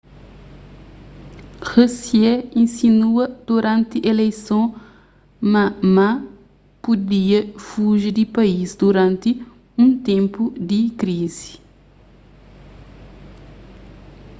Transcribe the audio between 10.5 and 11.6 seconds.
di krizi